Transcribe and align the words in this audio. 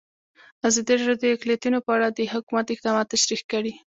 ازادي 0.67 0.93
راډیو 0.95 1.19
د 1.21 1.25
اقلیتونه 1.35 1.77
په 1.85 1.91
اړه 1.95 2.07
د 2.11 2.19
حکومت 2.33 2.65
اقدامات 2.69 3.07
تشریح 3.13 3.41
کړي. 3.51 3.73